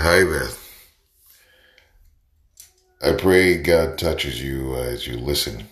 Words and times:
Hi 0.00 0.22
Beth. 0.22 0.86
I 3.02 3.14
pray 3.14 3.56
God 3.56 3.98
touches 3.98 4.40
you 4.40 4.76
as 4.76 5.08
you 5.08 5.16
listen 5.16 5.66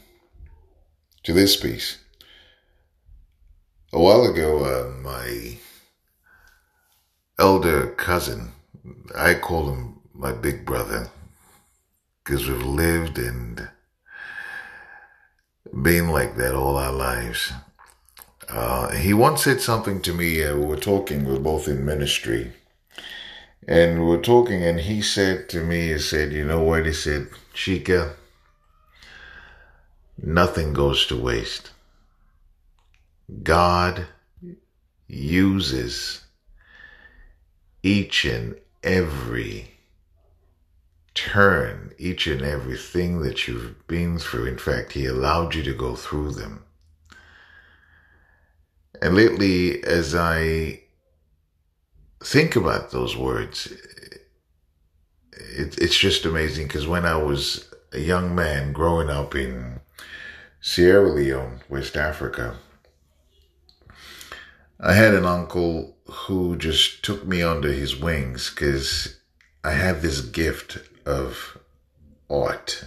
to 1.22 1.33
this 1.33 1.54
piece. 1.54 1.99
A 3.93 4.01
while 4.01 4.25
ago, 4.25 4.65
uh, 4.65 5.01
my 5.01 5.59
elder 7.39 7.93
cousin, 7.93 8.50
I 9.16 9.34
call 9.34 9.73
him 9.73 10.00
my 10.12 10.32
big 10.32 10.66
brother, 10.66 11.08
because 12.24 12.48
we've 12.48 12.64
lived 12.64 13.18
and 13.18 13.68
been 15.82 16.08
like 16.08 16.34
that 16.34 16.56
all 16.56 16.77
our 16.77 16.93
lives. 16.93 17.52
Uh, 18.48 18.90
he 18.90 19.14
once 19.14 19.45
said 19.45 19.61
something 19.61 20.02
to 20.02 20.12
me. 20.12 20.43
Uh, 20.43 20.56
we 20.56 20.66
were 20.66 20.77
talking, 20.77 21.24
we 21.24 21.36
are 21.36 21.38
both 21.38 21.68
in 21.68 21.84
ministry. 21.84 22.52
And 23.69 24.01
we 24.01 24.07
were 24.07 24.23
talking, 24.23 24.63
and 24.63 24.81
he 24.81 25.03
said 25.03 25.49
to 25.51 25.63
me, 25.63 25.89
he 25.89 25.99
said, 25.99 26.33
You 26.33 26.45
know 26.45 26.63
what? 26.63 26.87
He 26.87 26.93
said, 26.93 27.29
Chica, 27.53 28.15
nothing 30.23 30.73
goes 30.73 31.07
to 31.07 31.17
waste. 31.17 31.71
God 33.42 34.06
uses 35.09 36.23
each 37.83 38.25
and 38.25 38.56
every 38.83 39.73
turn, 41.15 41.93
each 41.98 42.27
and 42.27 42.43
everything 42.43 43.23
that 43.23 43.48
you've 43.48 43.87
been 43.89 44.19
through. 44.19 44.47
In 44.47 44.59
fact, 44.59 44.93
He 44.93 45.07
allowed 45.07 45.55
you 45.55 45.62
to 45.65 45.75
go 45.75 45.97
through 45.97 46.33
them. 46.33 46.62
And 49.03 49.15
lately, 49.15 49.83
as 49.83 50.15
I 50.15 50.83
think 52.22 52.56
about 52.56 52.91
those 52.91 53.16
words, 53.16 53.66
it, 55.33 55.78
it's 55.78 55.98
just 55.98 56.25
amazing 56.25 56.67
because 56.67 56.86
when 56.86 57.05
I 57.05 57.17
was 57.17 57.70
a 57.92 58.00
young 58.00 58.34
man 58.34 58.73
growing 58.73 59.08
up 59.08 59.34
in 59.34 59.81
Sierra 60.61 61.08
Leone, 61.08 61.61
West 61.69 61.97
Africa, 61.97 62.56
I 64.81 64.92
had 64.92 65.14
an 65.14 65.25
uncle 65.25 65.97
who 66.06 66.56
just 66.56 67.03
took 67.03 67.27
me 67.27 67.42
under 67.42 67.73
his 67.73 67.97
wings 67.97 68.51
because 68.51 69.19
I 69.64 69.73
had 69.73 70.03
this 70.03 70.20
gift 70.20 70.78
of 71.06 71.58
art. 72.28 72.84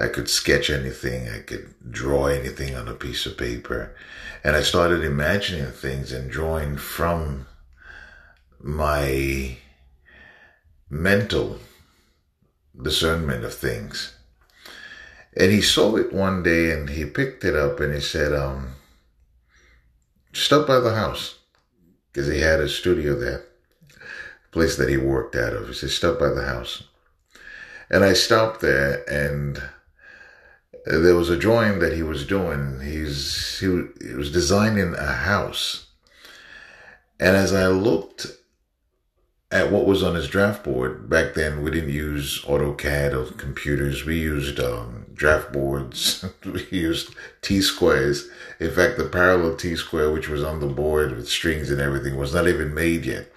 I 0.00 0.08
could 0.08 0.30
sketch 0.30 0.70
anything, 0.70 1.28
I 1.28 1.40
could 1.40 1.74
draw 1.90 2.26
anything 2.26 2.74
on 2.74 2.88
a 2.88 2.94
piece 2.94 3.26
of 3.26 3.36
paper. 3.36 3.94
And 4.42 4.56
I 4.56 4.62
started 4.62 5.04
imagining 5.04 5.70
things 5.70 6.12
and 6.12 6.30
drawing 6.30 6.78
from 6.78 7.46
my 8.62 9.56
mental 10.88 11.58
discernment 12.80 13.44
of 13.44 13.54
things. 13.54 14.14
And 15.36 15.50
he 15.50 15.60
saw 15.62 15.96
it 15.96 16.12
one 16.12 16.42
day 16.42 16.70
and 16.70 16.90
he 16.90 17.04
picked 17.04 17.44
it 17.44 17.56
up 17.56 17.80
and 17.80 17.94
he 17.94 18.00
said, 18.00 18.32
um, 18.32 18.74
stop 20.32 20.66
by 20.66 20.78
the 20.78 20.94
house. 20.94 21.38
Because 22.12 22.28
he 22.30 22.40
had 22.40 22.60
a 22.60 22.68
studio 22.68 23.18
there, 23.18 23.42
place 24.50 24.76
that 24.76 24.90
he 24.90 24.98
worked 24.98 25.34
out 25.34 25.54
of. 25.54 25.68
He 25.68 25.74
said, 25.74 25.90
stop 25.90 26.18
by 26.18 26.28
the 26.28 26.44
house. 26.44 26.82
And 27.88 28.04
I 28.04 28.12
stopped 28.12 28.60
there 28.60 29.02
and 29.10 29.62
there 30.84 31.16
was 31.16 31.30
a 31.30 31.38
drawing 31.38 31.78
that 31.78 31.94
he 31.94 32.02
was 32.02 32.26
doing. 32.26 32.80
He's, 32.80 33.58
he, 33.60 33.66
he 34.06 34.14
was 34.14 34.30
designing 34.30 34.94
a 34.94 35.12
house. 35.12 35.86
And 37.18 37.34
as 37.34 37.54
I 37.54 37.68
looked 37.68 38.26
at 39.52 39.70
what 39.70 39.84
was 39.84 40.02
on 40.02 40.14
his 40.14 40.28
draft 40.28 40.64
board. 40.64 41.10
Back 41.10 41.34
then, 41.34 41.62
we 41.62 41.70
didn't 41.70 41.90
use 41.90 42.40
AutoCAD 42.42 43.12
or 43.12 43.30
computers. 43.34 44.04
We 44.04 44.18
used 44.18 44.58
um, 44.58 45.04
draft 45.12 45.52
boards. 45.52 46.24
we 46.44 46.66
used 46.70 47.14
T 47.42 47.60
squares. 47.60 48.28
In 48.58 48.70
fact, 48.70 48.96
the 48.96 49.04
parallel 49.04 49.56
T 49.56 49.76
square, 49.76 50.10
which 50.10 50.28
was 50.28 50.42
on 50.42 50.60
the 50.60 50.66
board 50.66 51.14
with 51.14 51.28
strings 51.28 51.70
and 51.70 51.80
everything, 51.80 52.16
was 52.16 52.34
not 52.34 52.48
even 52.48 52.74
made 52.74 53.04
yet. 53.04 53.30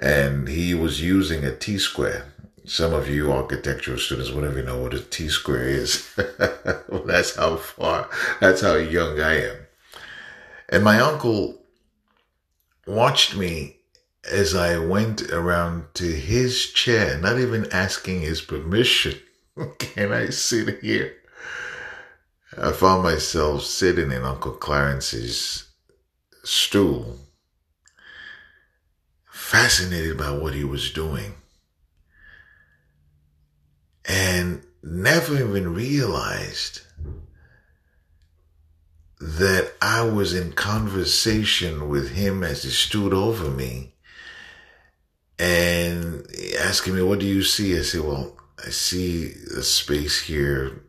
And 0.00 0.48
he 0.48 0.72
was 0.72 1.02
using 1.02 1.44
a 1.44 1.54
T 1.54 1.78
square. 1.78 2.26
Some 2.64 2.94
of 2.94 3.10
you 3.10 3.32
architectural 3.32 3.98
students 3.98 4.30
would 4.30 4.44
never 4.44 4.62
know 4.62 4.80
what 4.80 4.94
a 4.94 5.00
T 5.00 5.28
square 5.28 5.68
is. 5.68 6.08
well, 6.88 7.02
that's 7.04 7.34
how 7.34 7.56
far, 7.56 8.08
that's 8.40 8.60
how 8.60 8.76
young 8.76 9.20
I 9.20 9.48
am. 9.48 9.56
And 10.68 10.84
my 10.84 11.00
uncle 11.00 11.60
watched 12.86 13.36
me 13.36 13.79
as 14.30 14.54
I 14.54 14.78
went 14.78 15.30
around 15.30 15.94
to 15.94 16.04
his 16.04 16.66
chair, 16.66 17.18
not 17.18 17.38
even 17.38 17.70
asking 17.72 18.20
his 18.20 18.40
permission, 18.40 19.14
can 19.78 20.12
I 20.12 20.30
sit 20.30 20.80
here? 20.80 21.14
I 22.56 22.72
found 22.72 23.02
myself 23.02 23.62
sitting 23.64 24.10
in 24.10 24.22
Uncle 24.22 24.52
Clarence's 24.52 25.68
stool, 26.42 27.18
fascinated 29.30 30.18
by 30.18 30.32
what 30.32 30.54
he 30.54 30.64
was 30.64 30.90
doing, 30.90 31.34
and 34.04 34.64
never 34.82 35.34
even 35.34 35.74
realized 35.74 36.80
that 39.20 39.72
I 39.82 40.02
was 40.02 40.32
in 40.32 40.52
conversation 40.52 41.88
with 41.88 42.12
him 42.12 42.42
as 42.42 42.62
he 42.62 42.70
stood 42.70 43.12
over 43.12 43.50
me 43.50 43.92
and 45.40 46.26
asking 46.60 46.94
me, 46.96 47.02
what 47.02 47.18
do 47.18 47.26
you 47.26 47.42
see? 47.42 47.78
I 47.78 47.80
said, 47.80 48.02
well, 48.02 48.36
I 48.62 48.68
see 48.68 49.32
a 49.56 49.62
space 49.62 50.20
here. 50.20 50.82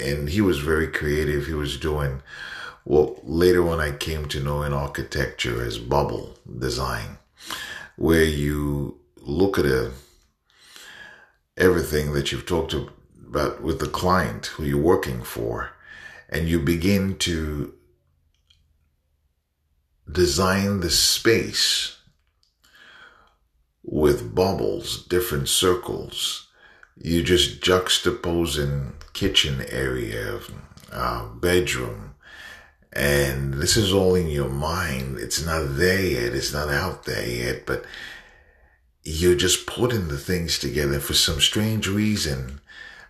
And 0.00 0.28
he 0.28 0.40
was 0.40 0.60
very 0.60 0.86
creative. 0.86 1.46
He 1.46 1.52
was 1.52 1.76
doing 1.76 2.22
what 2.84 3.28
later 3.28 3.68
on 3.68 3.80
I 3.80 3.90
came 3.90 4.28
to 4.28 4.40
know 4.40 4.62
in 4.62 4.72
architecture 4.72 5.64
as 5.64 5.78
bubble 5.78 6.38
design, 6.58 7.18
where 7.96 8.22
you 8.22 9.00
look 9.16 9.58
at 9.58 9.64
a, 9.64 9.90
everything 11.56 12.12
that 12.12 12.30
you've 12.30 12.46
talked 12.46 12.72
about 12.72 13.62
with 13.62 13.80
the 13.80 13.88
client 13.88 14.46
who 14.46 14.62
you're 14.62 14.80
working 14.80 15.22
for, 15.24 15.70
and 16.28 16.48
you 16.48 16.60
begin 16.60 17.16
to 17.18 17.74
design 20.12 20.78
the 20.78 20.90
space 20.90 21.95
with 23.86 24.34
bubbles, 24.34 25.04
different 25.04 25.48
circles. 25.48 26.48
You 26.96 27.22
just 27.22 27.60
juxtaposing 27.60 28.92
kitchen 29.12 29.64
area, 29.70 30.40
uh, 30.92 31.28
bedroom, 31.28 32.14
and 32.92 33.54
this 33.54 33.76
is 33.76 33.92
all 33.92 34.14
in 34.14 34.28
your 34.28 34.48
mind. 34.48 35.18
It's 35.18 35.44
not 35.44 35.76
there 35.76 36.02
yet. 36.02 36.34
It's 36.34 36.52
not 36.52 36.68
out 36.68 37.04
there 37.04 37.28
yet, 37.28 37.66
but 37.66 37.84
you're 39.04 39.36
just 39.36 39.66
putting 39.66 40.08
the 40.08 40.18
things 40.18 40.58
together. 40.58 40.98
For 40.98 41.14
some 41.14 41.40
strange 41.40 41.86
reason, 41.86 42.60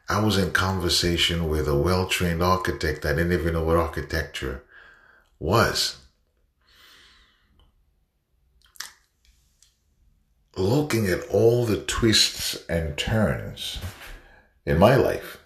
I 0.08 0.20
was 0.20 0.36
in 0.36 0.50
conversation 0.50 1.48
with 1.48 1.68
a 1.68 1.76
well-trained 1.76 2.42
architect. 2.42 3.06
I 3.06 3.14
didn't 3.14 3.32
even 3.32 3.54
know 3.54 3.64
what 3.64 3.76
architecture 3.76 4.62
was. 5.38 5.98
Looking 10.56 11.06
at 11.06 11.26
all 11.28 11.66
the 11.66 11.82
twists 11.82 12.64
and 12.68 12.96
turns 12.96 13.78
in 14.64 14.78
my 14.78 14.96
life. 14.96 15.38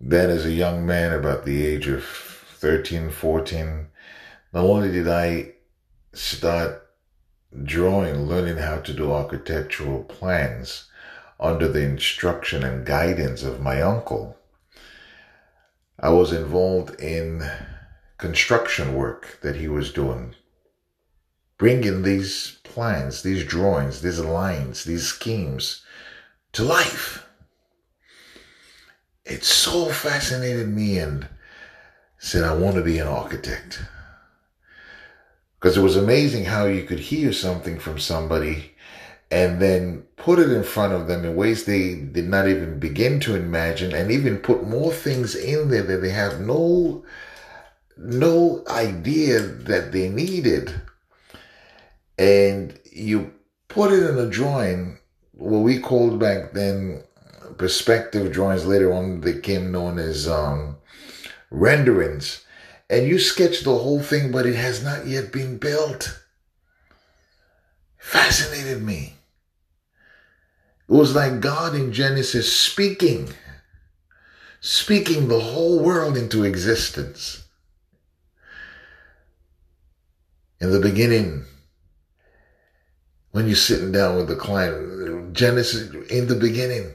Then, 0.00 0.30
as 0.30 0.44
a 0.44 0.52
young 0.52 0.86
man, 0.86 1.12
about 1.12 1.44
the 1.44 1.66
age 1.66 1.86
of 1.88 2.04
13, 2.04 3.10
14, 3.10 3.86
not 4.52 4.64
only 4.64 4.90
did 4.90 5.08
I 5.08 5.52
start 6.12 6.86
drawing, 7.64 8.26
learning 8.26 8.58
how 8.58 8.78
to 8.78 8.92
do 8.92 9.12
architectural 9.12 10.04
plans 10.04 10.88
under 11.38 11.68
the 11.68 11.82
instruction 11.82 12.62
and 12.62 12.86
guidance 12.86 13.42
of 13.42 13.60
my 13.60 13.80
uncle, 13.80 14.36
I 15.98 16.10
was 16.10 16.32
involved 16.32 17.00
in 17.00 17.42
construction 18.18 18.94
work 18.94 19.38
that 19.42 19.56
he 19.56 19.68
was 19.68 19.92
doing, 19.92 20.34
bringing 21.58 22.02
these 22.02 22.59
plans, 22.70 23.22
these 23.22 23.44
drawings, 23.44 24.00
these 24.00 24.20
lines, 24.20 24.84
these 24.84 25.06
schemes 25.06 25.84
to 26.52 26.62
life. 26.62 27.26
It 29.24 29.44
so 29.44 29.86
fascinated 29.86 30.68
me 30.68 30.98
and 30.98 31.28
said, 32.18 32.44
I 32.44 32.54
want 32.54 32.76
to 32.76 32.82
be 32.82 32.98
an 32.98 33.06
architect. 33.06 33.82
Because 35.58 35.76
it 35.76 35.82
was 35.82 35.96
amazing 35.96 36.46
how 36.46 36.66
you 36.66 36.84
could 36.84 37.00
hear 37.00 37.32
something 37.32 37.78
from 37.78 37.98
somebody 37.98 38.74
and 39.30 39.60
then 39.60 40.02
put 40.16 40.38
it 40.38 40.50
in 40.50 40.64
front 40.64 40.92
of 40.92 41.06
them 41.06 41.24
in 41.24 41.36
ways 41.36 41.64
they 41.64 41.94
did 41.94 42.26
not 42.26 42.48
even 42.48 42.78
begin 42.78 43.20
to 43.20 43.36
imagine 43.36 43.94
and 43.94 44.10
even 44.10 44.38
put 44.38 44.66
more 44.66 44.92
things 44.92 45.34
in 45.34 45.68
there 45.68 45.82
that 45.82 45.98
they 45.98 46.10
have 46.10 46.40
no 46.40 47.04
no 47.96 48.64
idea 48.68 49.38
that 49.40 49.92
they 49.92 50.08
needed 50.08 50.80
and 52.20 52.78
you 52.92 53.32
put 53.68 53.90
it 53.90 54.06
in 54.06 54.18
a 54.18 54.28
drawing, 54.28 54.98
what 55.32 55.60
we 55.60 55.78
called 55.80 56.20
back 56.20 56.52
then 56.52 57.02
perspective 57.56 58.30
drawings. 58.30 58.66
Later 58.66 58.92
on, 58.92 59.22
they 59.22 59.40
came 59.40 59.72
known 59.72 59.98
as 59.98 60.28
um, 60.28 60.76
renderings. 61.50 62.44
And 62.90 63.08
you 63.08 63.18
sketch 63.18 63.62
the 63.62 63.78
whole 63.78 64.02
thing, 64.02 64.32
but 64.32 64.44
it 64.44 64.54
has 64.54 64.84
not 64.84 65.06
yet 65.06 65.32
been 65.32 65.56
built. 65.56 66.20
Fascinated 67.96 68.82
me. 68.82 69.14
It 70.88 70.92
was 70.92 71.14
like 71.14 71.40
God 71.40 71.74
in 71.74 71.90
Genesis 71.90 72.54
speaking, 72.54 73.30
speaking 74.60 75.28
the 75.28 75.40
whole 75.40 75.82
world 75.82 76.18
into 76.18 76.44
existence. 76.44 77.44
In 80.60 80.70
the 80.70 80.80
beginning, 80.80 81.46
when 83.32 83.46
you're 83.46 83.56
sitting 83.56 83.92
down 83.92 84.16
with 84.16 84.28
the 84.28 84.36
client, 84.36 85.32
Genesis, 85.32 85.92
in 86.10 86.26
the 86.26 86.34
beginning, 86.34 86.92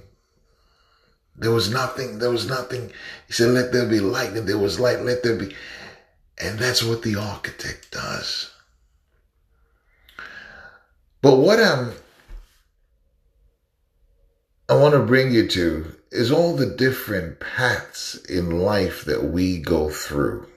there 1.36 1.52
was 1.52 1.70
nothing, 1.70 2.20
there 2.20 2.32
was 2.32 2.48
nothing. 2.48 2.92
He 3.28 3.34
said, 3.34 3.52
let 3.52 3.72
there 3.72 3.88
be 3.88 4.00
light, 4.00 4.34
and 4.34 4.48
there 4.48 4.58
was 4.58 4.80
light, 4.80 5.02
let 5.02 5.24
there 5.24 5.38
be. 5.38 5.56
And 6.38 6.60
that's 6.60 6.84
what 6.84 7.02
the 7.02 7.16
architect 7.16 7.92
does. 7.92 8.52
But 11.22 11.38
what 11.38 11.60
I'm 11.60 11.94
I 14.68 14.76
want 14.76 14.96
to 14.96 15.00
bring 15.00 15.32
you 15.32 15.48
to 15.48 15.96
is 16.12 16.32
all 16.32 16.56
the 16.56 16.66
different 16.66 17.40
paths 17.40 18.16
in 18.26 18.60
life 18.60 19.06
that 19.06 19.26
we 19.26 19.60
go 19.60 19.90
through. 19.90 20.48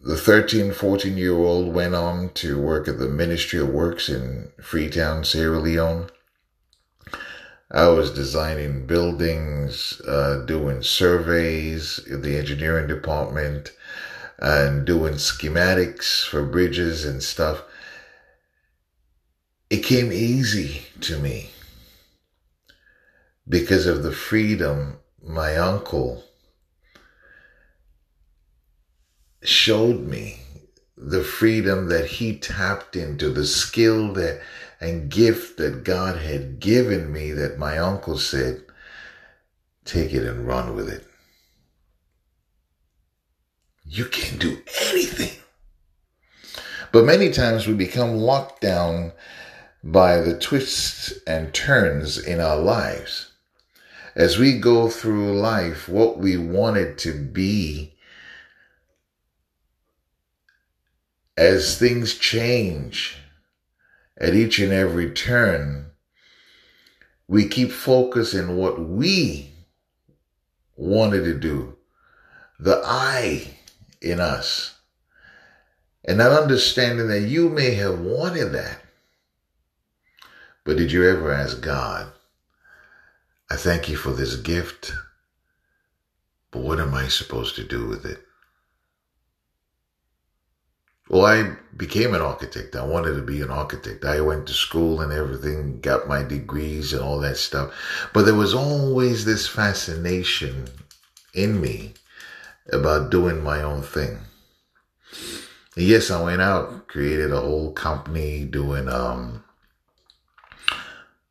The 0.00 0.16
13, 0.16 0.72
14 0.72 1.16
year 1.18 1.34
old 1.34 1.74
went 1.74 1.96
on 1.96 2.30
to 2.34 2.60
work 2.60 2.86
at 2.86 3.00
the 3.00 3.08
Ministry 3.08 3.58
of 3.58 3.70
Works 3.70 4.08
in 4.08 4.52
Freetown, 4.62 5.24
Sierra 5.24 5.58
Leone. 5.58 6.08
I 7.68 7.88
was 7.88 8.12
designing 8.12 8.86
buildings, 8.86 10.00
uh, 10.06 10.44
doing 10.46 10.84
surveys 10.84 11.98
in 11.98 12.22
the 12.22 12.38
engineering 12.38 12.86
department, 12.86 13.72
and 14.38 14.86
doing 14.86 15.14
schematics 15.14 16.24
for 16.24 16.44
bridges 16.44 17.04
and 17.04 17.20
stuff. 17.20 17.64
It 19.68 19.82
came 19.82 20.12
easy 20.12 20.82
to 21.00 21.18
me 21.18 21.50
because 23.48 23.86
of 23.86 24.04
the 24.04 24.12
freedom 24.12 25.00
my 25.20 25.56
uncle 25.56 26.27
showed 29.48 30.00
me 30.00 30.40
the 30.96 31.24
freedom 31.24 31.88
that 31.88 32.06
he 32.06 32.36
tapped 32.36 32.94
into 32.94 33.30
the 33.30 33.46
skill 33.46 34.12
that 34.12 34.40
and 34.80 35.10
gift 35.10 35.56
that 35.56 35.84
God 35.84 36.18
had 36.18 36.60
given 36.60 37.12
me 37.12 37.32
that 37.32 37.58
my 37.58 37.78
uncle 37.78 38.18
said 38.18 38.62
take 39.84 40.12
it 40.12 40.26
and 40.26 40.46
run 40.46 40.76
with 40.76 40.88
it. 40.88 41.06
You 43.86 44.04
can't 44.04 44.38
do 44.38 44.58
anything. 44.82 45.40
But 46.92 47.06
many 47.06 47.30
times 47.30 47.66
we 47.66 47.72
become 47.72 48.16
locked 48.16 48.60
down 48.60 49.12
by 49.82 50.20
the 50.20 50.38
twists 50.38 51.12
and 51.26 51.54
turns 51.54 52.18
in 52.18 52.40
our 52.40 52.58
lives. 52.58 53.32
As 54.14 54.36
we 54.36 54.58
go 54.58 54.88
through 54.88 55.40
life, 55.40 55.88
what 55.88 56.18
we 56.18 56.36
wanted 56.36 56.98
to 56.98 57.12
be, 57.12 57.94
as 61.38 61.78
things 61.78 62.18
change 62.18 63.16
at 64.20 64.34
each 64.34 64.58
and 64.58 64.72
every 64.72 65.08
turn, 65.08 65.86
we 67.28 67.46
keep 67.46 67.70
focusing 67.70 68.56
what 68.56 68.80
we 68.80 69.48
wanted 70.74 71.22
to 71.22 71.38
do, 71.38 71.76
the 72.58 72.82
I 72.84 73.54
in 74.02 74.18
us, 74.18 74.80
and 76.04 76.18
not 76.18 76.32
understanding 76.32 77.06
that 77.06 77.20
you 77.20 77.48
may 77.48 77.74
have 77.74 78.00
wanted 78.00 78.46
that. 78.54 78.80
But 80.64 80.76
did 80.76 80.90
you 80.90 81.08
ever 81.08 81.32
ask 81.32 81.60
God, 81.60 82.10
I 83.48 83.54
thank 83.54 83.88
you 83.88 83.94
for 83.94 84.10
this 84.10 84.34
gift, 84.34 84.90
but 86.50 86.62
what 86.62 86.80
am 86.80 86.94
I 86.94 87.06
supposed 87.06 87.54
to 87.56 87.64
do 87.64 87.86
with 87.86 88.04
it? 88.04 88.24
Well, 91.08 91.24
I 91.24 91.56
became 91.76 92.14
an 92.14 92.20
architect. 92.20 92.76
I 92.76 92.84
wanted 92.84 93.14
to 93.14 93.22
be 93.22 93.40
an 93.40 93.50
architect. 93.50 94.04
I 94.04 94.20
went 94.20 94.46
to 94.46 94.52
school 94.52 95.00
and 95.00 95.12
everything, 95.12 95.80
got 95.80 96.08
my 96.08 96.22
degrees 96.22 96.92
and 96.92 97.00
all 97.00 97.18
that 97.20 97.38
stuff. 97.38 97.72
But 98.12 98.24
there 98.24 98.34
was 98.34 98.52
always 98.52 99.24
this 99.24 99.46
fascination 99.46 100.68
in 101.32 101.60
me 101.60 101.94
about 102.72 103.10
doing 103.10 103.42
my 103.42 103.62
own 103.62 103.82
thing. 103.82 104.18
yes, 105.76 106.10
I 106.10 106.22
went 106.22 106.42
out, 106.42 106.88
created 106.88 107.32
a 107.32 107.40
whole 107.40 107.72
company 107.72 108.44
doing 108.44 108.88
um, 108.88 109.44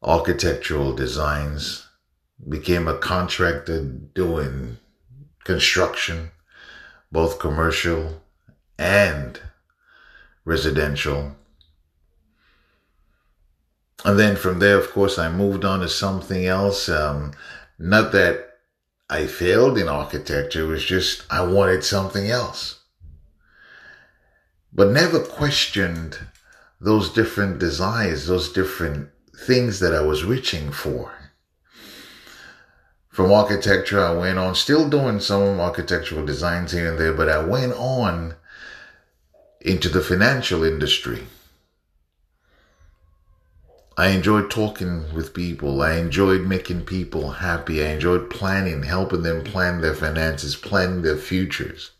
architectural 0.02 0.94
designs 0.94 1.88
became 2.48 2.88
a 2.88 2.98
contractor 2.98 3.84
doing 3.84 4.78
construction, 5.44 6.32
both 7.12 7.40
commercial 7.40 8.22
and 8.78 9.42
residential. 10.48 11.36
And 14.06 14.18
then 14.18 14.36
from 14.36 14.60
there, 14.60 14.78
of 14.78 14.92
course, 14.92 15.20
I 15.20 15.30
moved 15.30 15.66
on 15.66 15.82
to 15.82 15.90
something 15.90 16.46
else. 16.46 16.88
Um, 16.88 17.34
not 17.78 18.12
that 18.14 18.60
I 19.10 19.28
failed 19.28 19.78
in 19.78 19.90
architecture, 19.90 20.64
it 20.64 20.68
was 20.68 20.86
just 20.86 21.24
I 21.30 21.44
wanted 21.44 21.84
something 21.84 22.30
else. 22.30 22.80
But 24.72 24.92
never 24.92 25.20
questioned 25.20 26.20
those 26.80 27.12
different 27.12 27.60
desires, 27.60 28.28
those 28.28 28.54
different 28.54 29.10
things 29.36 29.80
that 29.80 29.94
I 29.94 30.02
was 30.02 30.24
reaching 30.24 30.72
for 30.72 31.18
from 33.18 33.32
architecture, 33.32 34.00
I 34.00 34.14
went 34.14 34.38
on, 34.38 34.54
still 34.54 34.88
doing 34.88 35.20
some 35.20 35.60
architectural 35.60 36.24
designs 36.24 36.72
here 36.72 36.92
and 36.92 37.00
there, 37.00 37.14
but 37.14 37.28
I 37.28 37.44
went 37.44 37.74
on 37.74 38.36
into 39.68 39.90
the 39.90 40.02
financial 40.02 40.64
industry. 40.64 41.28
I 43.98 44.10
enjoyed 44.10 44.50
talking 44.50 45.14
with 45.14 45.34
people. 45.34 45.82
I 45.82 45.96
enjoyed 45.96 46.42
making 46.48 46.86
people 46.86 47.32
happy. 47.32 47.84
I 47.84 47.88
enjoyed 47.88 48.30
planning, 48.30 48.84
helping 48.84 49.24
them 49.24 49.44
plan 49.44 49.82
their 49.82 49.96
finances, 49.96 50.56
plan 50.56 51.02
their 51.02 51.18
futures. 51.18 51.92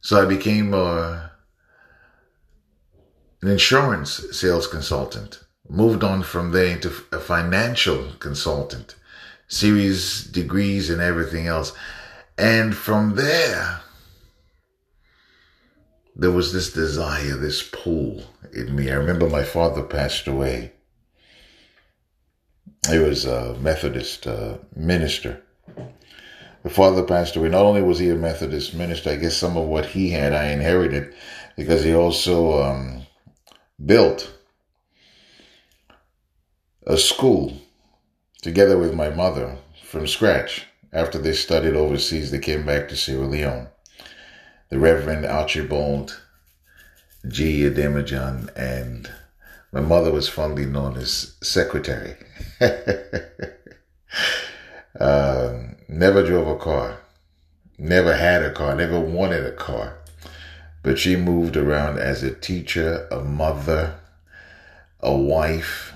So 0.00 0.20
I 0.20 0.26
became 0.26 0.74
a, 0.74 1.30
an 3.40 3.48
insurance 3.48 4.36
sales 4.36 4.66
consultant. 4.66 5.40
Moved 5.68 6.02
on 6.04 6.24
from 6.24 6.50
there 6.50 6.66
into 6.66 6.92
a 7.12 7.20
financial 7.20 8.12
consultant 8.18 8.96
series 9.46 10.24
degrees 10.24 10.90
and 10.90 11.00
everything 11.00 11.46
else. 11.46 11.72
And 12.36 12.74
from 12.74 13.14
there, 13.14 13.80
there 16.20 16.30
was 16.30 16.52
this 16.52 16.70
desire, 16.74 17.34
this 17.34 17.62
pull 17.62 18.22
in 18.52 18.76
me. 18.76 18.90
I 18.90 18.94
remember 18.94 19.26
my 19.26 19.42
father 19.42 19.82
passed 19.82 20.26
away. 20.26 20.72
He 22.90 22.98
was 22.98 23.24
a 23.24 23.54
Methodist 23.58 24.26
uh, 24.26 24.58
minister. 24.76 25.42
The 26.62 26.68
father 26.68 27.04
passed 27.04 27.36
away. 27.36 27.48
Not 27.48 27.64
only 27.64 27.80
was 27.80 27.98
he 27.98 28.10
a 28.10 28.16
Methodist 28.16 28.74
minister, 28.74 29.10
I 29.10 29.16
guess 29.16 29.34
some 29.34 29.56
of 29.56 29.66
what 29.66 29.86
he 29.86 30.10
had 30.10 30.34
I 30.34 30.48
inherited 30.48 31.14
because 31.56 31.84
he 31.84 31.94
also 31.94 32.62
um, 32.62 33.06
built 33.82 34.30
a 36.86 36.98
school 36.98 37.56
together 38.42 38.76
with 38.76 38.92
my 38.92 39.08
mother 39.08 39.56
from 39.86 40.06
scratch. 40.06 40.66
After 40.92 41.16
they 41.16 41.32
studied 41.32 41.76
overseas, 41.76 42.30
they 42.30 42.40
came 42.40 42.66
back 42.66 42.90
to 42.90 42.96
Sierra 42.96 43.26
Leone. 43.26 43.68
The 44.70 44.78
Reverend 44.78 45.26
Archibald 45.26 46.20
G. 47.26 47.62
Ademajan 47.62 48.48
and 48.56 49.10
my 49.72 49.80
mother 49.80 50.12
was 50.12 50.28
fondly 50.28 50.64
known 50.64 50.96
as 50.96 51.34
Secretary. 51.42 52.16
uh, 55.00 55.58
never 55.88 56.24
drove 56.24 56.46
a 56.46 56.56
car, 56.56 56.98
never 57.78 58.14
had 58.14 58.42
a 58.42 58.52
car, 58.52 58.76
never 58.76 59.00
wanted 59.00 59.44
a 59.44 59.52
car. 59.52 59.98
But 60.84 61.00
she 61.00 61.16
moved 61.16 61.56
around 61.56 61.98
as 61.98 62.22
a 62.22 62.32
teacher, 62.32 63.08
a 63.10 63.20
mother, 63.20 63.98
a 65.00 65.16
wife, 65.16 65.92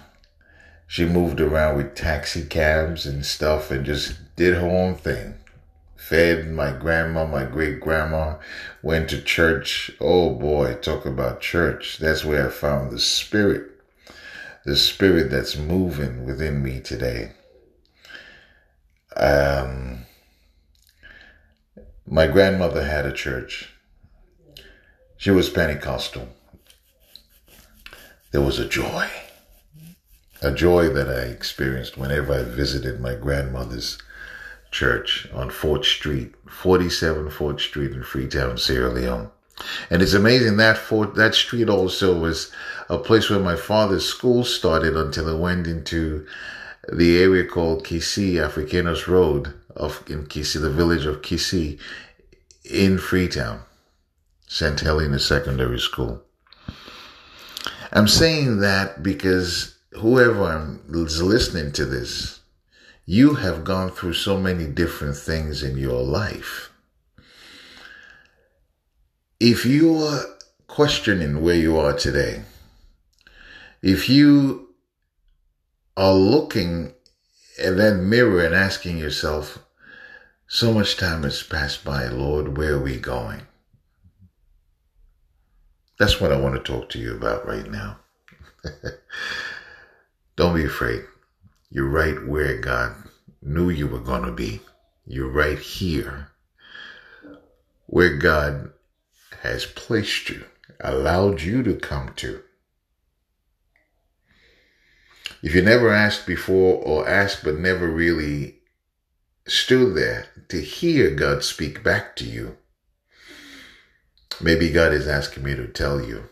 she 0.89 1.05
moved 1.05 1.41
around 1.41 1.77
with 1.77 1.95
taxi 1.95 2.45
cabs 2.45 3.07
and 3.07 3.25
stuff 3.25 3.71
and 3.71 3.87
just 3.87 4.15
did 4.37 4.55
her 4.55 4.69
own 4.69 4.95
thing. 4.97 5.35
Fed 6.09 6.51
my 6.51 6.71
grandma, 6.71 7.25
my 7.25 7.45
great 7.45 7.81
grandma, 7.81 8.37
went 8.83 9.09
to 9.09 9.23
church. 9.23 9.91
Oh 10.01 10.35
boy, 10.35 10.75
talk 10.75 11.07
about 11.07 11.41
church. 11.41 11.97
That's 11.99 12.27
where 12.27 12.49
I 12.49 12.51
found 12.51 12.91
the 12.91 12.99
spirit, 12.99 13.71
the 14.67 14.77
spirit 14.77 15.31
that's 15.31 15.57
moving 15.57 16.27
within 16.27 16.63
me 16.63 16.81
today. 16.81 17.33
Um, 19.17 20.05
my 22.07 22.27
grandmother 22.27 22.85
had 22.85 23.07
a 23.07 23.13
church. 23.13 23.71
She 25.17 25.31
was 25.31 25.49
Pentecostal. 25.49 26.29
There 28.31 28.43
was 28.43 28.59
a 28.59 28.69
joy, 28.69 29.09
a 30.43 30.53
joy 30.53 30.91
that 30.91 31.09
I 31.09 31.23
experienced 31.31 31.97
whenever 31.97 32.35
I 32.35 32.43
visited 32.43 33.01
my 33.01 33.15
grandmother's 33.15 33.97
church 34.75 35.29
on 35.33 35.51
Fort 35.51 35.85
Street, 35.85 36.35
47 36.49 37.31
Fort 37.31 37.61
Street 37.61 37.93
in 37.93 38.03
Freetown, 38.03 38.59
Sierra 38.59 38.91
Leone. 38.91 39.31
And 39.89 40.03
it's 40.03 40.15
amazing 40.15 40.57
that 40.57 40.77
Fort, 40.77 41.15
that 41.15 41.35
street 41.35 41.69
also 41.69 42.19
was 42.19 42.51
a 42.91 42.99
place 42.99 43.31
where 43.31 43.39
my 43.39 43.55
father's 43.55 44.05
school 44.05 44.45
started 44.45 44.97
until 44.97 45.29
it 45.29 45.39
went 45.39 45.69
into 45.69 46.27
the 46.93 47.19
area 47.19 47.45
called 47.45 47.85
Kissy, 47.85 48.45
Africanus 48.45 49.07
Road 49.07 49.55
of 49.77 50.03
in 50.09 50.27
Kissy, 50.27 50.61
the 50.61 50.71
village 50.71 51.07
of 51.07 51.23
Kissy 51.23 51.79
in 52.65 52.99
Freetown, 52.99 53.61
St. 54.49 54.81
Helena 54.81 55.21
Secondary 55.21 55.79
School. 55.79 56.21
I'm 57.93 58.09
saying 58.09 58.59
that 58.59 59.05
because 59.05 59.77
whoever 59.93 60.81
is 60.93 61.23
listening 61.23 61.71
to 61.73 61.85
this, 61.85 62.41
you 63.07 63.35
have 63.35 63.65
gone 63.65 63.91
through 63.91 64.15
so 64.15 64.39
many 64.39 64.67
different 64.67 65.17
things 65.17 65.63
in 65.63 65.77
your 65.77 66.03
life. 66.03 66.71
If 69.39 69.67
you 69.67 69.97
are 69.99 70.23
questioning 70.67 71.43
where 71.43 71.57
you 71.57 71.77
are 71.79 71.93
today, 71.93 72.43
if 73.83 74.09
you 74.09 74.69
are 75.97 76.15
looking 76.15 76.95
at 77.63 77.77
that 77.77 77.97
mirror 77.97 78.45
and 78.45 78.55
asking 78.55 78.99
yourself, 78.99 79.59
so 80.47 80.73
much 80.73 80.97
time 80.97 81.25
has 81.25 81.43
passed 81.43 81.85
by, 81.85 82.09
Lord, 82.09 82.57
where 82.57 82.75
are 82.75 82.83
we 82.83 82.97
going? 82.97 83.43
That's 85.99 86.21
what 86.21 86.33
I 86.33 86.41
want 86.41 86.55
to 86.55 86.61
talk 86.73 86.89
to 86.91 86.99
you 86.99 87.15
about 87.15 87.47
right 87.47 87.71
now. 87.71 87.99
Don't 90.37 90.55
be 90.55 90.65
afraid. 90.65 91.05
You're 91.75 91.89
right 91.89 92.25
where 92.25 92.57
God 92.57 92.95
knew 93.43 93.69
you 93.69 93.89
were 93.89 93.99
going 93.99 94.23
to 94.23 94.31
be. 94.31 94.61
You're 95.05 95.29
right 95.29 95.59
here 95.59 96.29
where 97.87 98.17
God 98.17 98.71
has 99.43 99.67
placed 99.67 100.31
you, 100.31 100.45
allowed 100.79 101.43
you 101.43 101.65
to 101.65 101.75
come 101.75 102.13
to. 102.15 102.45
If 105.43 105.57
you 105.57 105.63
never 105.63 105.91
asked 105.91 106.29
before 106.29 106.81
or 106.81 107.09
asked 107.09 107.43
but 107.43 107.59
never 107.59 107.89
really 107.89 108.61
stood 109.49 109.97
there 109.97 110.29
to 110.51 110.61
hear 110.63 111.11
God 111.11 111.43
speak 111.43 111.83
back 111.83 112.15
to 112.17 112.25
you, 112.25 112.57
maybe 114.41 114.71
God 114.71 114.93
is 114.93 115.09
asking 115.09 115.43
me 115.43 115.57
to 115.57 115.67
tell 115.67 116.01
you, 116.01 116.29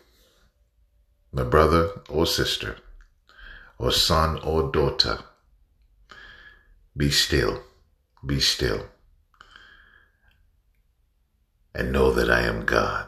my 1.33 1.43
brother 1.43 1.89
or 2.07 2.25
sister, 2.25 2.77
or 3.77 3.91
son 3.91 4.39
or 4.39 4.71
daughter, 4.71 5.19
be 6.95 7.09
still, 7.09 7.63
be 8.25 8.39
still, 8.39 8.85
and 11.73 11.91
know 11.91 12.11
that 12.11 12.29
I 12.29 12.41
am 12.41 12.65
God. 12.65 13.07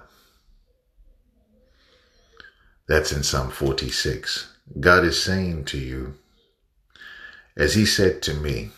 That's 2.88 3.12
in 3.12 3.24
Psalm 3.24 3.52
46. 3.52 4.52
God 4.80 5.04
is 5.04 5.22
saying 5.22 5.66
to 5.66 5.78
you, 5.78 6.16
as 7.56 7.76
He 7.76 7.86
said 7.86 8.22
to 8.24 8.34
me, 8.34 8.72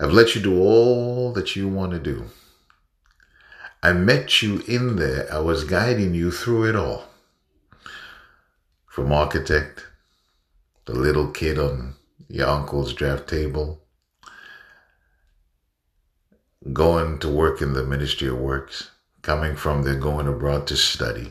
I've 0.00 0.12
let 0.12 0.34
you 0.34 0.42
do 0.42 0.60
all 0.60 1.32
that 1.32 1.54
you 1.54 1.68
want 1.68 1.92
to 1.92 2.00
do. 2.00 2.26
I 3.82 3.92
met 3.92 4.42
you 4.42 4.62
in 4.66 4.96
there. 4.96 5.32
I 5.32 5.38
was 5.38 5.64
guiding 5.64 6.14
you 6.14 6.30
through 6.30 6.68
it 6.68 6.76
all. 6.76 7.04
From 8.86 9.12
architect, 9.12 9.86
the 10.86 10.94
little 10.94 11.28
kid 11.28 11.58
on 11.58 11.94
your 12.34 12.48
uncle's 12.48 12.92
draft 12.92 13.28
table, 13.28 13.80
going 16.72 17.16
to 17.20 17.28
work 17.28 17.62
in 17.62 17.74
the 17.74 17.84
Ministry 17.84 18.26
of 18.26 18.38
Works, 18.38 18.90
coming 19.22 19.54
from 19.54 19.84
there, 19.84 19.94
going 19.94 20.26
abroad 20.26 20.66
to 20.66 20.76
study, 20.76 21.30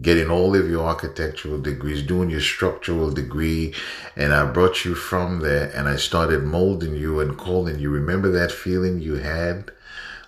getting 0.00 0.28
all 0.28 0.56
of 0.56 0.68
your 0.68 0.84
architectural 0.84 1.60
degrees, 1.60 2.02
doing 2.02 2.30
your 2.30 2.40
structural 2.40 3.12
degree, 3.12 3.72
and 4.16 4.34
I 4.34 4.44
brought 4.50 4.84
you 4.84 4.96
from 4.96 5.38
there 5.38 5.70
and 5.72 5.88
I 5.88 5.94
started 5.94 6.42
molding 6.42 6.96
you 6.96 7.20
and 7.20 7.38
calling 7.38 7.78
you. 7.78 7.88
Remember 7.88 8.32
that 8.32 8.50
feeling 8.50 9.00
you 9.00 9.14
had 9.14 9.70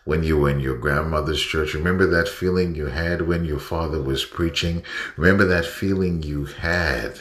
when 0.04 0.22
you 0.22 0.38
were 0.38 0.50
in 0.50 0.60
your 0.60 0.78
grandmother's 0.78 1.42
church? 1.42 1.74
Remember 1.74 2.06
that 2.06 2.28
feeling 2.28 2.76
you 2.76 2.86
had 2.86 3.22
when 3.22 3.44
your 3.44 3.58
father 3.58 4.00
was 4.00 4.24
preaching? 4.24 4.84
Remember 5.16 5.44
that 5.46 5.66
feeling 5.66 6.22
you 6.22 6.44
had 6.44 7.18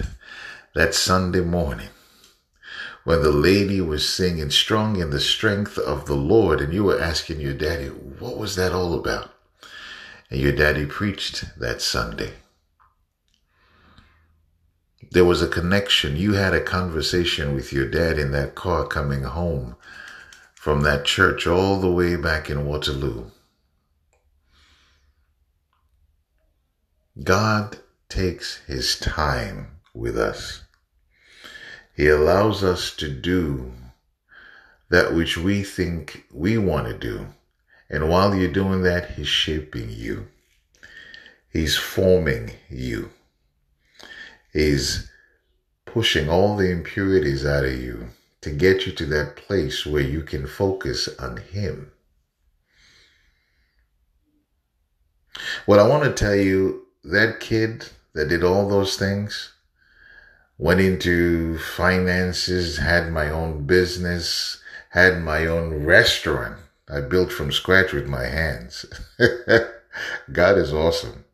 that 0.75 0.93
Sunday 0.93 1.41
morning 1.41 1.89
when 3.03 3.21
the 3.21 3.31
lady 3.31 3.81
was 3.81 4.07
singing 4.07 4.49
strong 4.49 4.99
in 4.99 5.09
the 5.09 5.19
strength 5.19 5.77
of 5.77 6.05
the 6.05 6.15
Lord 6.15 6.61
and 6.61 6.73
you 6.73 6.85
were 6.85 6.99
asking 6.99 7.41
your 7.41 7.53
daddy, 7.53 7.87
what 7.87 8.37
was 8.37 8.55
that 8.55 8.71
all 8.71 8.93
about? 8.93 9.31
And 10.29 10.39
your 10.39 10.53
daddy 10.53 10.85
preached 10.85 11.59
that 11.59 11.81
Sunday. 11.81 12.33
There 15.11 15.25
was 15.25 15.41
a 15.41 15.47
connection. 15.47 16.15
You 16.15 16.33
had 16.33 16.53
a 16.53 16.61
conversation 16.61 17.53
with 17.53 17.73
your 17.73 17.87
dad 17.87 18.17
in 18.17 18.31
that 18.31 18.55
car 18.55 18.87
coming 18.87 19.23
home 19.23 19.75
from 20.55 20.81
that 20.81 21.05
church 21.05 21.45
all 21.45 21.79
the 21.79 21.91
way 21.91 22.15
back 22.15 22.49
in 22.49 22.65
Waterloo. 22.65 23.25
God 27.21 27.77
takes 28.09 28.57
his 28.65 28.97
time 28.97 29.81
with 29.93 30.17
us. 30.17 30.62
He 31.95 32.07
allows 32.07 32.63
us 32.63 32.95
to 32.97 33.09
do 33.09 33.71
that 34.89 35.13
which 35.13 35.37
we 35.37 35.63
think 35.63 36.25
we 36.31 36.57
want 36.57 36.87
to 36.87 36.97
do. 36.97 37.27
And 37.89 38.09
while 38.09 38.35
you're 38.35 38.51
doing 38.51 38.81
that, 38.83 39.11
He's 39.11 39.27
shaping 39.27 39.89
you. 39.89 40.27
He's 41.51 41.77
forming 41.77 42.51
you. 42.69 43.11
He's 44.51 45.09
pushing 45.85 46.29
all 46.29 46.55
the 46.55 46.71
impurities 46.71 47.45
out 47.45 47.65
of 47.65 47.79
you 47.79 48.09
to 48.41 48.51
get 48.51 48.85
you 48.85 48.91
to 48.93 49.05
that 49.07 49.35
place 49.35 49.85
where 49.85 50.01
you 50.01 50.21
can 50.21 50.47
focus 50.47 51.07
on 51.19 51.37
Him. 51.37 51.91
What 55.65 55.79
I 55.79 55.87
want 55.87 56.03
to 56.03 56.13
tell 56.13 56.35
you, 56.35 56.87
that 57.03 57.39
kid 57.39 57.87
that 58.13 58.29
did 58.29 58.43
all 58.43 58.67
those 58.67 58.97
things, 58.97 59.53
went 60.63 60.79
into 60.79 61.57
finances, 61.57 62.77
had 62.77 63.11
my 63.11 63.29
own 63.29 63.65
business, 63.65 64.63
had 64.91 65.21
my 65.21 65.45
own 65.45 65.83
restaurant 65.83 66.57
I 66.89 67.01
built 67.01 67.33
from 67.33 67.51
scratch 67.51 67.91
with 67.91 68.07
my 68.07 68.25
hands. 68.25 68.85
God 70.31 70.57
is 70.57 70.73
awesome. 70.73 71.25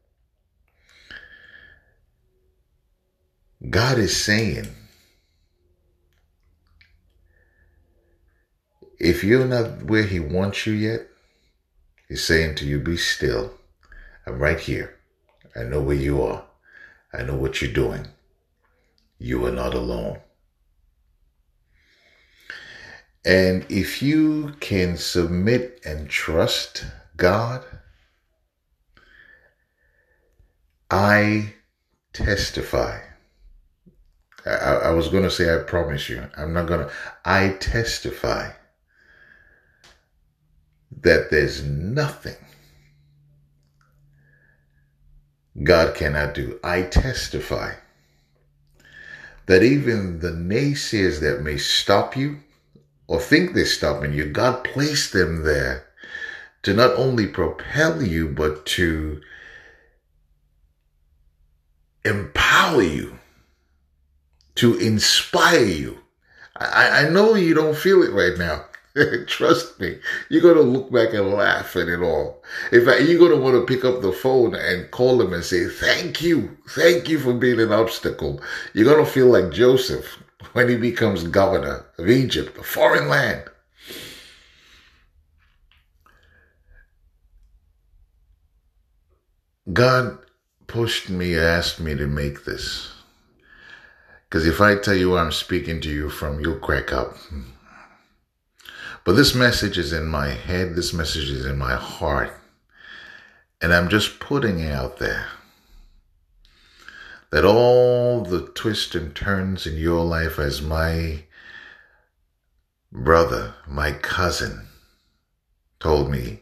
God 3.70 4.00
is 4.00 4.20
saying, 4.20 4.68
if 8.98 9.24
you're 9.24 9.46
not 9.46 9.84
where 9.84 10.06
He 10.06 10.20
wants 10.20 10.66
you 10.66 10.74
yet, 10.74 11.02
He's 12.08 12.24
saying 12.24 12.56
to 12.56 12.66
you, 12.66 12.80
be 12.80 12.98
still. 12.98 13.54
I'm 14.26 14.40
right 14.40 14.60
here. 14.60 14.96
I 15.56 15.66
know 15.66 15.82
where 15.82 15.96
you 15.96 16.24
are. 16.24 16.46
I 17.14 17.22
know 17.22 17.36
what 17.36 17.62
you're 17.62 17.72
doing. 17.72 18.08
You 19.20 19.46
are 19.46 19.52
not 19.52 19.74
alone. 19.74 20.20
And 23.26 23.66
if 23.70 24.02
you 24.02 24.54
can 24.62 24.98
submit 24.98 25.82
and 25.86 26.10
trust 26.10 26.86
God, 27.18 27.66
I 30.90 31.54
testify. 32.14 33.00
I, 34.46 34.52
I 34.52 34.92
was 34.92 35.10
going 35.10 35.24
to 35.24 35.30
say, 35.30 35.54
I 35.54 35.60
promise 35.64 36.08
you. 36.10 36.24
I'm 36.38 36.54
not 36.54 36.68
going 36.68 36.88
to. 36.88 36.92
I 37.26 37.50
testify 37.60 38.52
that 41.02 41.30
there's 41.30 41.64
nothing 41.64 42.36
God 45.62 45.94
cannot 45.94 46.34
do. 46.34 46.58
I 46.64 46.84
testify 46.84 47.74
that 49.50 49.64
even 49.64 50.20
the 50.20 50.30
naysayers 50.30 51.22
that 51.22 51.42
may 51.42 51.58
stop 51.58 52.16
you 52.16 52.38
or 53.08 53.20
think 53.20 53.56
they're 53.56 53.66
stopping 53.66 54.14
you. 54.14 54.26
God 54.26 54.64
placed 54.64 55.12
them 55.12 55.44
there 55.44 55.88
to 56.62 56.72
not 56.72 56.94
only 56.94 57.26
propel 57.26 58.04
you, 58.04 58.30
but 58.30 58.68
to 58.68 59.20
empower 62.06 62.84
you, 62.84 63.18
to 64.54 64.78
inspire 64.78 65.66
you. 65.66 65.98
I, 66.56 67.06
I 67.06 67.10
know 67.10 67.34
you 67.34 67.56
don't 67.56 67.76
feel 67.76 68.04
it 68.04 68.14
right 68.14 68.38
now. 68.38 68.66
Trust 69.28 69.80
me, 69.80 70.00
you're 70.30 70.42
going 70.42 70.56
to 70.56 70.62
look 70.62 70.92
back 70.92 71.14
and 71.14 71.34
laugh 71.34 71.76
at 71.76 71.88
it 71.88 72.02
all. 72.02 72.44
In 72.72 72.84
fact, 72.86 73.04
you're 73.04 73.20
going 73.20 73.32
to 73.32 73.38
want 73.38 73.56
to 73.56 73.72
pick 73.74 73.86
up 73.86 74.02
the 74.02 74.12
phone 74.12 74.56
and 74.56 74.90
call 74.92 75.18
them 75.18 75.34
and 75.34 75.44
say, 75.44 75.68
thank 75.68 76.22
you. 76.22 76.58
Thank 76.70 77.08
you 77.08 77.20
for 77.20 77.34
being 77.34 77.60
an 77.60 77.72
obstacle. 77.72 78.42
You're 78.74 78.92
going 78.92 79.06
to 79.06 79.12
feel 79.12 79.28
like 79.28 79.52
Joseph 79.52 80.22
when 80.54 80.70
he 80.70 80.76
becomes 80.76 81.24
governor 81.26 81.86
of 81.98 82.10
Egypt, 82.10 82.58
a 82.58 82.64
foreign 82.64 83.08
land. 83.08 83.44
God 89.72 90.18
pushed 90.68 91.10
me, 91.10 91.38
asked 91.38 91.80
me 91.80 91.96
to 91.96 92.08
make 92.08 92.46
this. 92.46 92.92
Because 94.28 94.48
if 94.48 94.62
I 94.62 94.76
tell 94.76 94.96
you 94.96 95.18
I'm 95.18 95.32
speaking 95.32 95.80
to 95.82 95.90
you 95.90 96.10
from, 96.10 96.40
you'll 96.40 96.60
crack 96.60 96.92
up. 96.92 97.16
But 99.04 99.14
this 99.14 99.34
message 99.34 99.78
is 99.78 99.94
in 99.94 100.06
my 100.06 100.30
head, 100.30 100.76
this 100.76 100.94
message 100.94 101.30
is 101.30 101.46
in 101.46 101.58
my 101.58 101.76
heart. 101.76 102.34
And 103.62 103.74
I'm 103.74 103.90
just 103.90 104.20
putting 104.20 104.60
it 104.60 104.72
out 104.72 105.00
there 105.00 105.28
that 107.32 107.46
all 107.46 108.22
the 108.22 108.48
twists 108.56 108.96
and 108.96 109.16
turns 109.16 109.68
in 109.68 109.78
your 109.78 110.04
life, 110.04 110.40
as 110.40 110.62
my 110.62 111.24
brother, 112.92 113.54
my 113.68 113.92
cousin, 113.92 114.68
told 115.80 116.10
me 116.10 116.40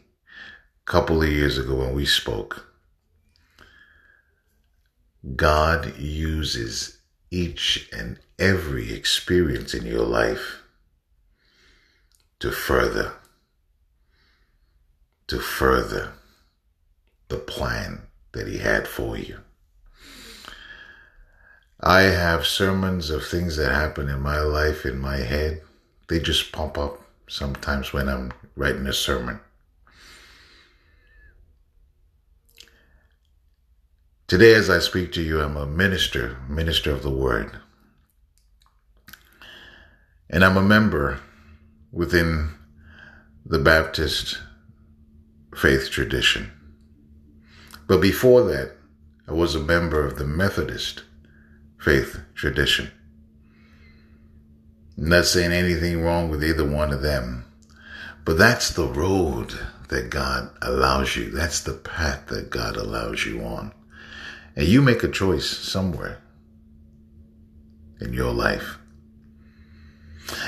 a 0.86 0.90
couple 0.90 1.22
of 1.22 1.28
years 1.28 1.58
ago 1.58 1.76
when 1.76 1.94
we 1.94 2.06
spoke, 2.06 2.72
God 5.36 5.98
uses 5.98 6.98
each 7.30 7.88
and 7.92 8.18
every 8.38 8.92
experience 8.92 9.74
in 9.74 9.84
your 9.84 10.06
life 10.06 10.57
to 12.40 12.52
further, 12.52 13.12
to 15.26 15.40
further 15.40 16.12
the 17.28 17.38
plan 17.38 18.02
that 18.32 18.46
He 18.46 18.58
had 18.58 18.86
for 18.86 19.16
you. 19.16 19.40
I 21.80 22.02
have 22.02 22.46
sermons 22.46 23.10
of 23.10 23.26
things 23.26 23.56
that 23.56 23.72
happen 23.72 24.08
in 24.08 24.20
my 24.20 24.40
life 24.40 24.84
in 24.84 24.98
my 24.98 25.18
head. 25.18 25.62
They 26.08 26.18
just 26.18 26.52
pop 26.52 26.76
up 26.76 27.00
sometimes 27.28 27.92
when 27.92 28.08
I'm 28.08 28.32
writing 28.56 28.86
a 28.86 28.92
sermon. 28.92 29.40
Today, 34.26 34.54
as 34.54 34.68
I 34.68 34.78
speak 34.80 35.12
to 35.12 35.22
you, 35.22 35.40
I'm 35.40 35.56
a 35.56 35.66
minister, 35.66 36.36
minister 36.48 36.90
of 36.90 37.02
the 37.02 37.10
word. 37.10 37.58
And 40.28 40.44
I'm 40.44 40.56
a 40.56 40.62
member 40.62 41.20
within 41.92 42.50
the 43.44 43.58
Baptist 43.58 44.38
faith 45.54 45.90
tradition. 45.90 46.52
But 47.86 48.00
before 48.00 48.42
that, 48.44 48.76
I 49.26 49.32
was 49.32 49.54
a 49.54 49.60
member 49.60 50.04
of 50.04 50.18
the 50.18 50.26
Methodist 50.26 51.02
faith 51.78 52.20
tradition. 52.34 52.90
I'm 54.96 55.08
not 55.08 55.26
saying 55.26 55.52
anything 55.52 56.02
wrong 56.02 56.28
with 56.28 56.44
either 56.44 56.68
one 56.68 56.92
of 56.92 57.02
them, 57.02 57.44
but 58.24 58.36
that's 58.36 58.70
the 58.70 58.86
road 58.86 59.58
that 59.88 60.10
God 60.10 60.50
allows 60.60 61.16
you. 61.16 61.30
That's 61.30 61.60
the 61.60 61.74
path 61.74 62.26
that 62.26 62.50
God 62.50 62.76
allows 62.76 63.24
you 63.24 63.42
on. 63.42 63.72
And 64.56 64.66
you 64.66 64.82
make 64.82 65.02
a 65.02 65.08
choice 65.08 65.46
somewhere 65.46 66.20
in 68.00 68.12
your 68.12 68.32
life. 68.32 68.78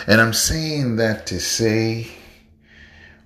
And 0.07 0.21
I'm 0.21 0.33
saying 0.33 0.97
that 0.97 1.27
to 1.27 1.41
say, 1.41 2.09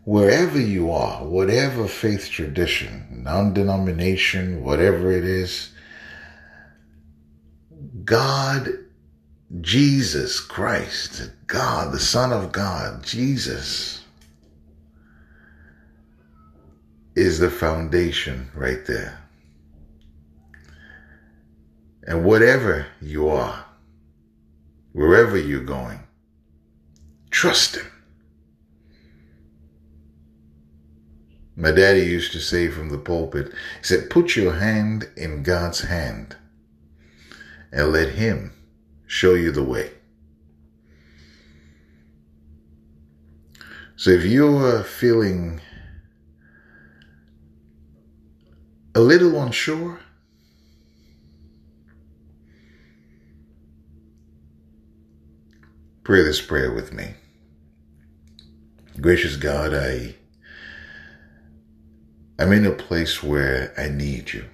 wherever 0.04 0.60
you 0.60 0.90
are, 0.90 1.24
whatever 1.24 1.88
faith 1.88 2.30
tradition, 2.30 3.22
non 3.24 3.54
denomination, 3.54 4.62
whatever 4.62 5.10
it 5.10 5.24
is, 5.24 5.70
God, 8.04 8.68
Jesus 9.60 10.40
Christ, 10.40 11.30
God, 11.46 11.92
the 11.92 12.00
Son 12.00 12.32
of 12.32 12.52
God, 12.52 13.02
Jesus, 13.02 14.04
is 17.16 17.38
the 17.38 17.50
foundation 17.50 18.50
right 18.54 18.84
there. 18.86 19.20
And 22.06 22.24
whatever 22.24 22.86
you 23.00 23.28
are, 23.28 23.64
wherever 24.92 25.38
you're 25.38 25.64
going, 25.64 26.03
trust 27.34 27.74
Him. 27.74 27.90
My 31.56 31.72
daddy 31.72 32.02
used 32.02 32.30
to 32.32 32.40
say 32.40 32.68
from 32.68 32.90
the 32.90 32.98
pulpit, 32.98 33.48
he 33.48 33.84
said, 33.84 34.08
put 34.08 34.36
your 34.36 34.54
hand 34.54 35.08
in 35.16 35.42
God's 35.42 35.80
hand 35.80 36.36
and 37.72 37.92
let 37.92 38.10
Him 38.10 38.52
show 39.06 39.34
you 39.34 39.50
the 39.50 39.64
way. 39.64 39.90
So 43.96 44.10
if 44.10 44.24
you're 44.24 44.84
feeling 44.84 45.60
a 48.94 49.00
little 49.00 49.42
unsure, 49.42 49.98
Pray 56.04 56.22
this 56.22 56.42
prayer 56.42 56.70
with 56.70 56.92
me. 56.92 57.14
Gracious 59.04 59.36
God, 59.36 59.74
I 59.74 60.14
I'm 62.38 62.54
in 62.54 62.64
a 62.64 62.70
place 62.70 63.22
where 63.22 63.74
I 63.76 63.90
need 63.90 64.32
you. 64.32 64.46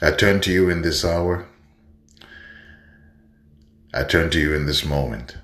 I 0.00 0.12
turn 0.12 0.40
to 0.42 0.52
you 0.52 0.70
in 0.70 0.82
this 0.82 1.04
hour. 1.04 1.48
I 3.92 4.04
turn 4.04 4.30
to 4.30 4.38
you 4.38 4.54
in 4.54 4.66
this 4.66 4.84
moment. 4.84 5.36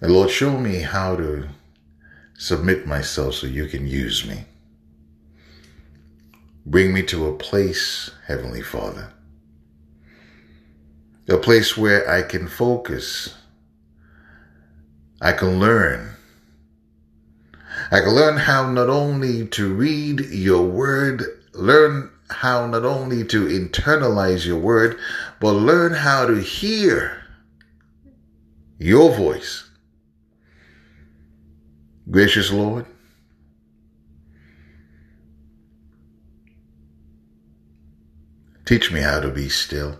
And 0.00 0.12
Lord, 0.12 0.30
show 0.30 0.58
me 0.58 0.80
how 0.80 1.14
to 1.14 1.46
submit 2.36 2.88
myself 2.88 3.34
so 3.34 3.46
you 3.46 3.66
can 3.66 3.86
use 3.86 4.26
me. 4.26 4.44
Bring 6.66 6.92
me 6.92 7.04
to 7.04 7.28
a 7.28 7.36
place, 7.36 8.10
Heavenly 8.26 8.62
Father, 8.62 9.12
a 11.28 11.36
place 11.36 11.76
where 11.76 12.10
I 12.10 12.22
can 12.22 12.48
focus. 12.48 13.36
I 15.20 15.32
can 15.32 15.60
learn. 15.60 16.16
I 17.90 18.00
can 18.00 18.10
learn 18.10 18.36
how 18.38 18.70
not 18.70 18.88
only 18.88 19.46
to 19.48 19.74
read 19.74 20.20
your 20.20 20.64
word, 20.64 21.24
learn 21.52 22.10
how 22.30 22.66
not 22.66 22.84
only 22.84 23.24
to 23.24 23.46
internalize 23.46 24.46
your 24.46 24.58
word, 24.58 24.98
but 25.40 25.52
learn 25.52 25.92
how 25.92 26.26
to 26.26 26.40
hear 26.40 27.24
your 28.78 29.14
voice. 29.14 29.68
Gracious 32.10 32.50
Lord, 32.50 32.86
teach 38.64 38.90
me 38.90 39.00
how 39.00 39.20
to 39.20 39.28
be 39.28 39.48
still. 39.48 39.98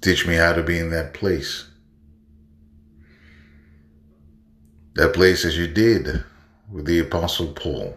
Teach 0.00 0.26
me 0.26 0.34
how 0.34 0.54
to 0.54 0.62
be 0.62 0.78
in 0.78 0.90
that 0.90 1.12
place. 1.12 1.66
That 4.94 5.12
place 5.12 5.44
as 5.44 5.58
you 5.58 5.66
did 5.66 6.24
with 6.70 6.86
the 6.86 7.00
Apostle 7.00 7.48
Paul. 7.52 7.96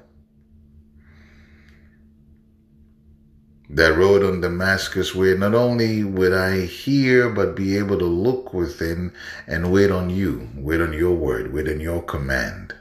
That 3.69 3.97
road 3.97 4.23
on 4.23 4.41
Damascus 4.41 5.15
where 5.15 5.37
not 5.37 5.55
only 5.55 6.03
would 6.03 6.33
I 6.33 6.65
hear, 6.65 7.29
but 7.29 7.55
be 7.55 7.77
able 7.77 7.97
to 7.97 8.05
look 8.05 8.53
within 8.53 9.13
and 9.47 9.71
wait 9.71 9.89
on 9.89 10.09
you, 10.09 10.49
wait 10.55 10.81
on 10.81 10.93
your 10.93 11.15
word, 11.15 11.53
wait 11.53 11.69
on 11.69 11.79
your 11.79 12.03
command. 12.03 12.75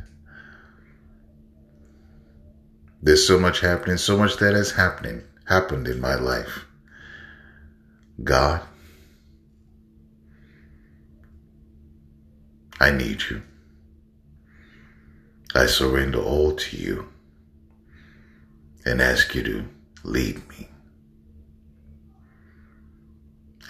There's 3.00 3.26
so 3.26 3.38
much 3.38 3.60
happening, 3.60 3.96
so 3.96 4.16
much 4.16 4.36
that 4.38 4.54
has 4.54 4.72
happening, 4.72 5.22
happened 5.46 5.88
in 5.88 6.00
my 6.00 6.16
life. 6.16 6.66
God, 8.22 8.60
I 12.82 12.90
need 12.90 13.22
you. 13.30 13.40
I 15.54 15.66
surrender 15.66 16.18
all 16.20 16.56
to 16.56 16.76
you 16.76 17.06
and 18.84 19.00
ask 19.00 19.36
you 19.36 19.42
to 19.44 19.64
lead 20.02 20.36
me. 20.48 20.68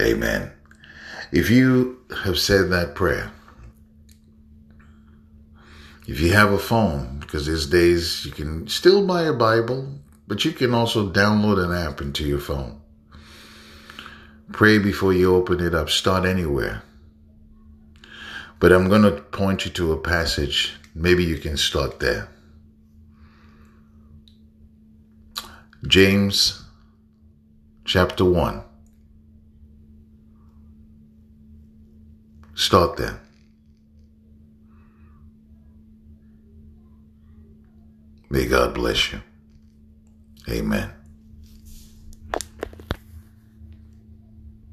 Amen. 0.01 0.51
If 1.31 1.51
you 1.51 2.01
have 2.25 2.39
said 2.39 2.71
that 2.71 2.95
prayer, 2.95 3.31
if 6.09 6.19
you 6.19 6.33
have 6.33 6.51
a 6.51 6.59
phone, 6.59 7.19
because 7.21 7.45
these 7.45 7.67
days 7.67 8.25
you 8.25 8.33
can 8.33 8.67
still 8.67 9.07
buy 9.07 9.25
a 9.25 9.35
Bible, 9.35 9.93
but 10.27 10.47
you 10.47 10.53
can 10.53 10.73
also 10.73 11.11
download 11.11 11.63
an 11.63 11.71
app 11.71 12.01
into 12.01 12.25
your 12.25 12.41
phone. 12.41 12.81
Pray 14.53 14.79
before 14.79 15.13
you 15.13 15.35
open 15.35 15.61
it 15.61 15.75
up. 15.75 15.91
Start 15.91 16.25
anywhere. 16.25 16.83
But 18.63 18.71
I'm 18.71 18.89
going 18.89 19.03
to 19.03 19.11
point 19.11 19.65
you 19.65 19.73
to 19.73 19.91
a 19.91 19.97
passage. 19.97 20.77
Maybe 20.95 21.25
you 21.25 21.37
can 21.37 21.57
start 21.57 21.99
there. 21.99 22.29
James 25.85 26.63
chapter 27.85 28.25
1. 28.25 28.63
Start 32.55 32.97
there. 32.99 33.19
May 38.31 38.47
God 38.47 38.75
bless 38.75 39.13
you. 39.13 39.23
Amen. 40.49 41.02